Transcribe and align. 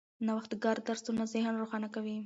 نوښتګر 0.27 0.77
درسونه 0.87 1.23
ذهن 1.33 1.53
روښانه 1.61 1.87
کوي. 1.95 2.17